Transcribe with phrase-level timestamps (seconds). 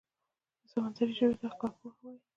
[0.61, 2.19] د سمندري ژویو دغه کارپوهه وايي